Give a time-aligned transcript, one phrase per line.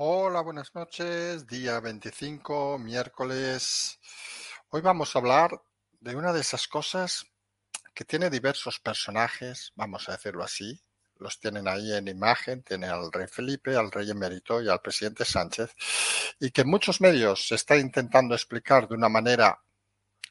[0.00, 1.44] Hola, buenas noches.
[1.48, 3.98] Día 25, miércoles.
[4.68, 5.60] Hoy vamos a hablar
[5.98, 7.26] de una de esas cosas
[7.94, 10.80] que tiene diversos personajes, vamos a decirlo así.
[11.16, 15.24] Los tienen ahí en imagen, tiene al rey Felipe, al rey emérito y al presidente
[15.24, 15.74] Sánchez,
[16.38, 19.60] y que muchos medios se está intentando explicar de una manera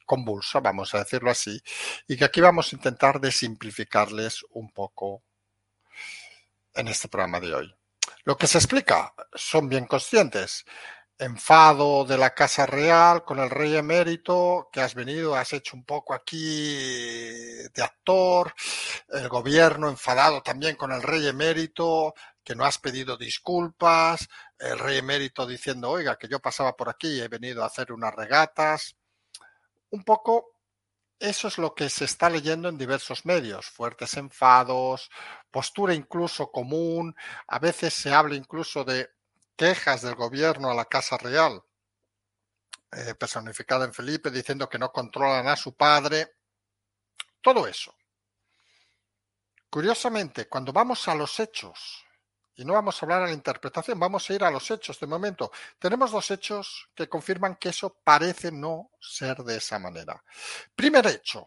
[0.06, 1.62] convulsa, vamos a decirlo así,
[2.08, 5.24] y que aquí vamos a intentar desimplificarles un poco
[6.74, 7.77] en este programa de hoy.
[8.28, 10.66] Lo que se explica son bien conscientes.
[11.18, 15.86] Enfado de la Casa Real con el rey emérito, que has venido, has hecho un
[15.86, 16.74] poco aquí
[17.74, 18.54] de actor,
[19.08, 24.28] el gobierno enfadado también con el rey emérito, que no has pedido disculpas,
[24.60, 27.94] el rey emérito diciendo, oiga, que yo pasaba por aquí y he venido a hacer
[27.94, 28.94] unas regatas.
[29.92, 30.57] Un poco
[31.20, 35.10] eso es lo que se está leyendo en diversos medios, fuertes enfados,
[35.50, 37.16] postura incluso común,
[37.48, 39.10] a veces se habla incluso de
[39.56, 41.64] quejas del gobierno a la Casa Real,
[42.92, 46.36] eh, personificada en Felipe, diciendo que no controlan a su padre,
[47.42, 47.96] todo eso.
[49.70, 52.06] Curiosamente, cuando vamos a los hechos,
[52.58, 55.06] y no vamos a hablar a la interpretación, vamos a ir a los hechos de
[55.06, 55.52] momento.
[55.78, 60.24] Tenemos dos hechos que confirman que eso parece no ser de esa manera.
[60.76, 61.46] Primer hecho,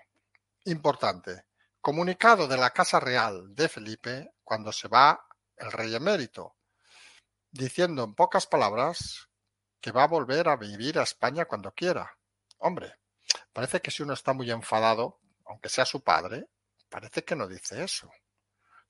[0.66, 1.46] importante,
[1.80, 5.26] comunicado de la Casa Real de Felipe cuando se va
[5.56, 6.54] el rey emérito,
[7.50, 9.28] diciendo en pocas palabras
[9.80, 12.16] que va a volver a vivir a España cuando quiera.
[12.58, 13.00] Hombre,
[13.52, 16.46] parece que si uno está muy enfadado, aunque sea su padre,
[16.88, 18.12] parece que no dice eso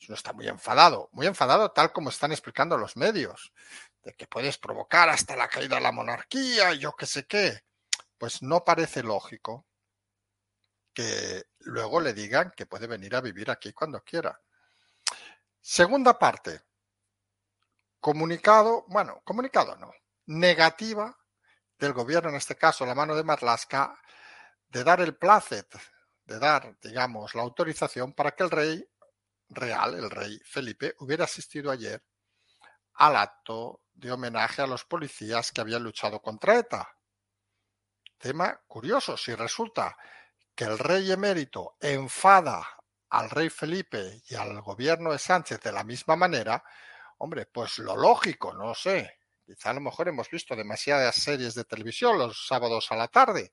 [0.08, 3.52] uno está muy enfadado, muy enfadado tal como están explicando los medios,
[4.02, 7.64] de que puedes provocar hasta la caída de la monarquía yo qué sé qué,
[8.18, 9.66] pues no parece lógico
[10.92, 14.40] que luego le digan que puede venir a vivir aquí cuando quiera.
[15.60, 16.62] Segunda parte.
[18.00, 19.92] Comunicado, bueno, comunicado no,
[20.26, 21.16] negativa
[21.78, 23.98] del gobierno, en este caso la mano de Marlaska,
[24.68, 25.68] de dar el placet,
[26.24, 28.89] de dar, digamos, la autorización para que el rey
[29.50, 32.02] real, el rey Felipe, hubiera asistido ayer
[32.94, 36.88] al acto de homenaje a los policías que habían luchado contra ETA.
[38.18, 39.96] Tema curioso, si resulta
[40.54, 42.66] que el rey emérito enfada
[43.10, 46.62] al rey Felipe y al gobierno de Sánchez de la misma manera,
[47.18, 51.64] hombre, pues lo lógico, no sé, quizá a lo mejor hemos visto demasiadas series de
[51.64, 53.52] televisión los sábados a la tarde,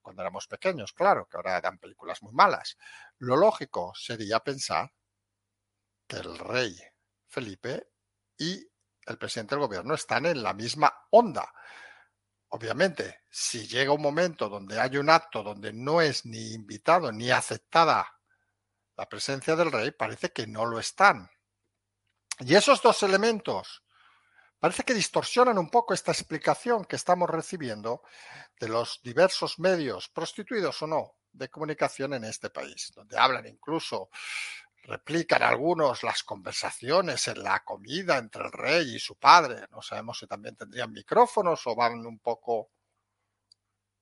[0.00, 2.76] cuando éramos pequeños, claro, que ahora dan películas muy malas.
[3.18, 4.92] Lo lógico sería pensar
[6.08, 6.76] el rey
[7.26, 7.88] Felipe
[8.38, 8.66] y
[9.06, 11.52] el presidente del gobierno están en la misma onda.
[12.48, 17.30] Obviamente, si llega un momento donde hay un acto donde no es ni invitado ni
[17.30, 18.06] aceptada
[18.96, 21.30] la presencia del rey, parece que no lo están.
[22.40, 23.82] Y esos dos elementos
[24.58, 28.02] parece que distorsionan un poco esta explicación que estamos recibiendo
[28.58, 34.08] de los diversos medios, prostituidos o no, de comunicación en este país, donde hablan incluso
[34.86, 39.66] replican algunos las conversaciones en la comida entre el rey y su padre.
[39.70, 42.70] No sabemos si también tendrían micrófonos o van un poco...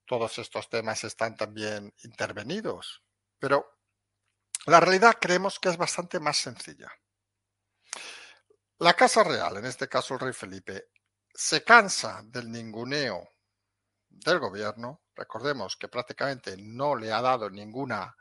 [0.07, 3.03] Todos estos temas están también intervenidos.
[3.39, 3.79] Pero
[4.67, 6.93] la realidad creemos que es bastante más sencilla.
[8.79, 10.91] La Casa Real, en este caso el rey Felipe,
[11.33, 13.27] se cansa del ninguneo
[14.11, 15.05] del gobierno.
[15.15, 18.15] Recordemos que prácticamente no le ha dado ninguna,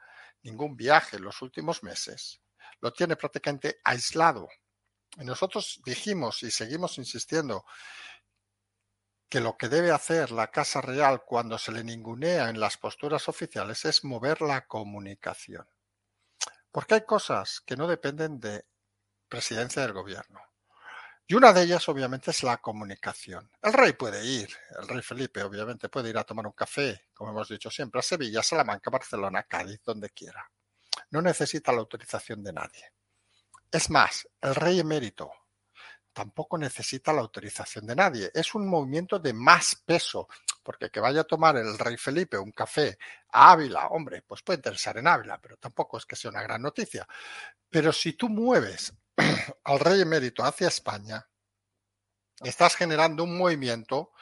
[0.43, 2.42] ningún viaje en los últimos meses
[2.83, 4.49] lo tiene prácticamente aislado.
[5.17, 7.63] Y nosotros dijimos y seguimos insistiendo
[9.29, 13.29] que lo que debe hacer la Casa Real cuando se le ningunea en las posturas
[13.29, 15.65] oficiales es mover la comunicación.
[16.73, 18.65] Porque hay cosas que no dependen de
[19.29, 20.41] presidencia del gobierno.
[21.25, 23.49] Y una de ellas, obviamente, es la comunicación.
[23.61, 27.31] El rey puede ir, el rey Felipe, obviamente, puede ir a tomar un café, como
[27.31, 30.51] hemos dicho siempre, a Sevilla, Salamanca, Barcelona, Cádiz, donde quiera
[31.13, 32.91] no necesita la autorización de nadie.
[33.71, 35.31] Es más, el rey emérito
[36.11, 38.31] tampoco necesita la autorización de nadie.
[38.33, 40.27] Es un movimiento de más peso,
[40.63, 42.97] porque que vaya a tomar el rey Felipe un café
[43.31, 46.63] a Ávila, hombre, pues puede interesar en Ávila, pero tampoco es que sea una gran
[46.63, 47.07] noticia.
[47.69, 48.91] Pero si tú mueves
[49.65, 51.27] al rey emérito hacia España,
[52.41, 54.13] estás generando un movimiento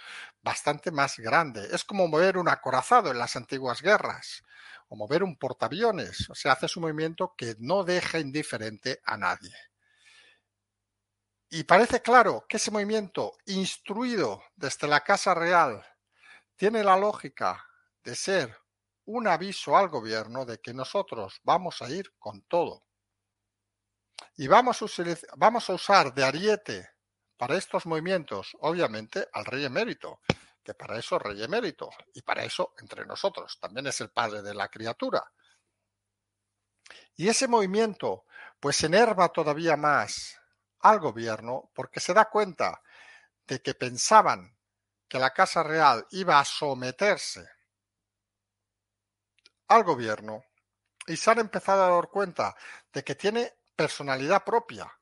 [0.41, 1.67] bastante más grande.
[1.71, 4.43] Es como mover un acorazado en las antiguas guerras
[4.89, 6.29] o mover un portaaviones.
[6.29, 9.53] O sea, haces un movimiento que no deja indiferente a nadie.
[11.49, 15.85] Y parece claro que ese movimiento instruido desde la Casa Real
[16.55, 17.65] tiene la lógica
[18.03, 18.57] de ser
[19.05, 22.85] un aviso al gobierno de que nosotros vamos a ir con todo.
[24.37, 24.85] Y vamos a,
[25.35, 26.89] vamos a usar de ariete
[27.41, 30.19] para estos movimientos, obviamente, al rey emérito
[30.63, 34.53] que para eso rey emérito y para eso entre nosotros, también es el padre de
[34.53, 35.23] la criatura.
[37.15, 38.25] Y ese movimiento
[38.59, 40.39] pues enerva todavía más
[40.81, 42.83] al gobierno porque se da cuenta
[43.47, 44.55] de que pensaban
[45.07, 47.49] que la Casa Real iba a someterse
[49.67, 50.45] al gobierno
[51.07, 52.55] y se han empezado a dar cuenta
[52.93, 54.95] de que tiene personalidad propia,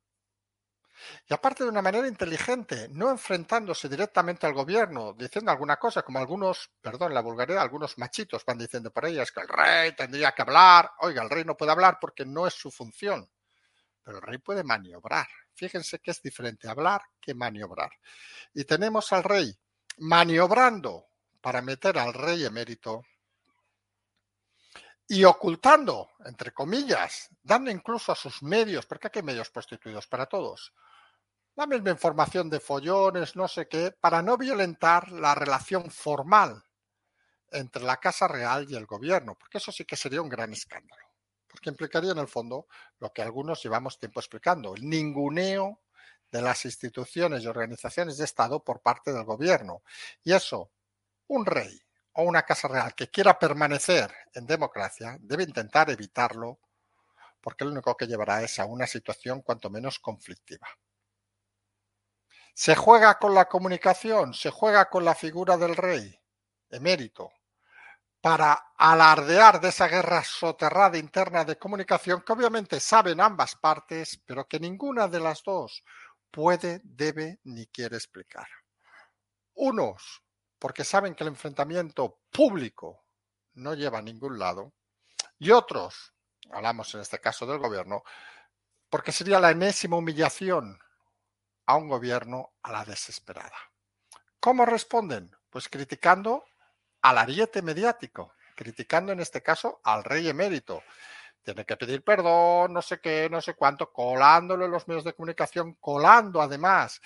[1.28, 6.20] y aparte de una manera inteligente, no enfrentándose directamente al gobierno, diciendo alguna cosa, como
[6.20, 10.42] algunos, perdón, la vulgaridad, algunos machitos van diciendo por ellas que el rey tendría que
[10.42, 10.92] hablar.
[11.00, 13.30] Oiga, el rey no puede hablar porque no es su función,
[14.04, 15.28] pero el rey puede maniobrar.
[15.54, 17.92] Fíjense que es diferente hablar que maniobrar.
[18.54, 19.56] Y tenemos al rey
[19.98, 21.08] maniobrando
[21.42, 23.04] para meter al rey emérito
[25.12, 30.28] y ocultando, entre comillas, dando incluso a sus medios, porque aquí hay medios prostituidos para
[30.28, 30.72] todos,
[31.60, 36.64] la misma información de follones, no sé qué, para no violentar la relación formal
[37.52, 41.04] entre la Casa Real y el gobierno, porque eso sí que sería un gran escándalo,
[41.50, 42.68] porque implicaría en el fondo
[43.00, 45.82] lo que algunos llevamos tiempo explicando, el ninguneo
[46.32, 49.84] de las instituciones y organizaciones de Estado por parte del gobierno.
[50.24, 50.72] Y eso,
[51.28, 51.78] un rey
[52.14, 56.58] o una Casa Real que quiera permanecer en democracia debe intentar evitarlo,
[57.42, 60.70] porque lo único que llevará es a una situación cuanto menos conflictiva.
[62.54, 66.20] Se juega con la comunicación, se juega con la figura del rey,
[66.70, 67.32] emérito,
[68.22, 74.48] para alardear de esa guerra soterrada interna de comunicación que obviamente saben ambas partes, pero
[74.48, 75.84] que ninguna de las dos
[76.30, 78.48] puede, debe ni quiere explicar.
[79.54, 80.22] Unos,
[80.58, 83.06] porque saben que el enfrentamiento público
[83.54, 84.74] no lleva a ningún lado,
[85.38, 86.14] y otros,
[86.52, 88.04] hablamos en este caso del gobierno,
[88.90, 90.80] porque sería la enésima humillación
[91.70, 93.56] a un gobierno a la desesperada.
[94.40, 95.30] ¿Cómo responden?
[95.52, 96.44] Pues criticando
[97.04, 100.82] al ariete mediático, criticando en este caso al rey emérito.
[101.44, 105.14] Tiene que pedir perdón, no sé qué, no sé cuánto, colándolo en los medios de
[105.14, 107.02] comunicación, colando además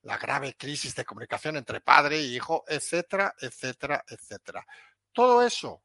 [0.00, 4.66] la grave crisis de comunicación entre padre e hijo, etcétera, etcétera, etcétera.
[5.12, 5.82] Todo eso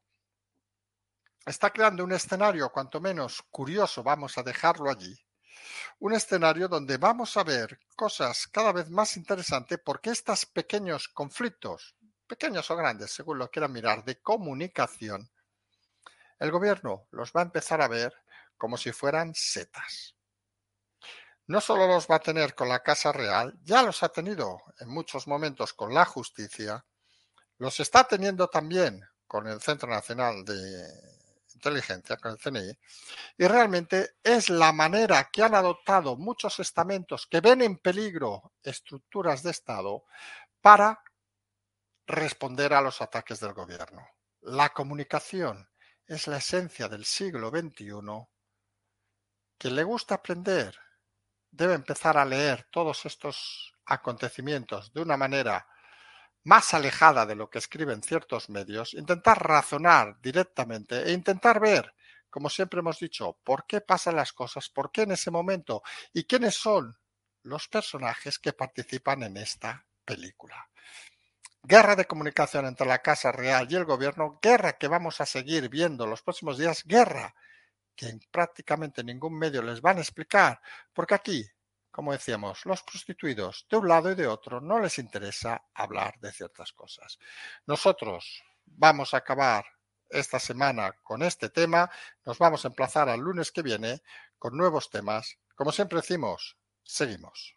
[1.44, 5.14] está creando un escenario cuanto menos curioso, vamos a dejarlo allí,
[5.98, 11.96] un escenario donde vamos a ver cosas cada vez más interesantes porque estos pequeños conflictos,
[12.26, 15.30] pequeños o grandes, según lo quieran mirar, de comunicación,
[16.38, 18.12] el gobierno los va a empezar a ver
[18.56, 20.14] como si fueran setas.
[21.46, 24.88] No solo los va a tener con la Casa Real, ya los ha tenido en
[24.88, 26.84] muchos momentos con la justicia,
[27.58, 31.11] los está teniendo también con el Centro Nacional de
[31.62, 32.76] Inteligencia, con el CNI,
[33.38, 39.44] y realmente es la manera que han adoptado muchos estamentos que ven en peligro estructuras
[39.44, 40.02] de Estado
[40.60, 41.00] para
[42.04, 44.04] responder a los ataques del gobierno.
[44.40, 45.68] La comunicación
[46.04, 48.26] es la esencia del siglo XXI.
[49.56, 50.76] Quien le gusta aprender
[51.48, 55.64] debe empezar a leer todos estos acontecimientos de una manera
[56.44, 61.94] más alejada de lo que escriben ciertos medios, intentar razonar directamente e intentar ver,
[62.30, 65.82] como siempre hemos dicho, por qué pasan las cosas, por qué en ese momento
[66.12, 66.96] y quiénes son
[67.42, 70.68] los personajes que participan en esta película.
[71.62, 75.68] Guerra de comunicación entre la Casa Real y el gobierno, guerra que vamos a seguir
[75.68, 77.34] viendo los próximos días, guerra
[77.94, 80.60] que en prácticamente ningún medio les van a explicar,
[80.92, 81.46] porque aquí
[81.92, 86.32] como decíamos, los prostituidos de un lado y de otro no les interesa hablar de
[86.32, 87.18] ciertas cosas.
[87.66, 89.64] Nosotros vamos a acabar
[90.08, 91.90] esta semana con este tema,
[92.24, 94.02] nos vamos a emplazar al lunes que viene
[94.38, 95.36] con nuevos temas.
[95.54, 97.56] Como siempre decimos, seguimos.